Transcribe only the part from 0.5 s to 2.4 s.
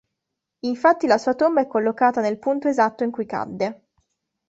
Infatti la sua tomba è collocata nel